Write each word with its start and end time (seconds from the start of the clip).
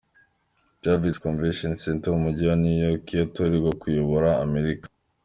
Javits 0.83 1.21
Convention 1.25 1.71
Center 1.83 2.11
mu 2.13 2.19
Mujyi 2.25 2.43
wa 2.49 2.55
New 2.63 2.77
York, 2.85 3.03
iyo 3.13 3.21
atorerwa 3.27 3.71
kuyobora 3.81 4.29
Amerika. 4.45 4.87